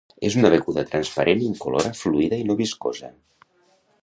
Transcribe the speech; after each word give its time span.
És 0.27 0.37
una 0.39 0.49
beguda 0.53 0.85
transparent, 0.93 1.43
incolora, 1.49 1.93
fluida 2.01 2.43
i 2.45 2.49
no 2.51 2.57
viscosa. 2.63 3.13